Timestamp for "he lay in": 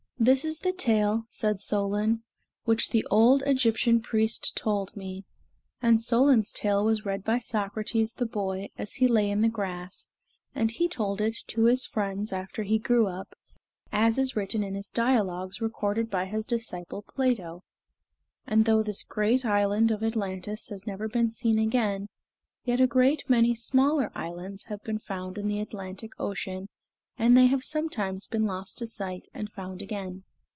8.93-9.41